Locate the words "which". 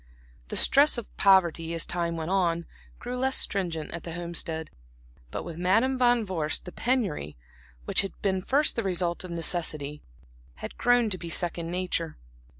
7.85-8.01